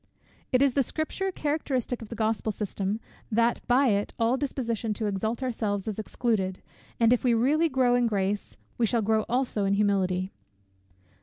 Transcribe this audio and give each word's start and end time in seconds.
It 0.51 0.63
is 0.63 0.73
the 0.73 0.81
Scripture 0.81 1.31
characteristic 1.31 2.01
of 2.01 2.09
the 2.09 2.15
Gospel 2.15 2.51
system, 2.51 2.99
that 3.31 3.61
by 3.67 3.89
it 3.89 4.15
all 4.17 4.35
disposition 4.35 4.95
to 4.95 5.05
exalt 5.05 5.43
ourselves 5.43 5.87
is 5.87 5.99
excluded; 5.99 6.63
and 6.99 7.13
if 7.13 7.23
we 7.23 7.35
really 7.35 7.69
grow 7.69 7.93
in 7.93 8.07
grace, 8.07 8.57
we 8.79 8.87
shall 8.87 9.03
grow 9.03 9.25
also 9.29 9.63
in 9.63 9.75
humility. 9.75 10.31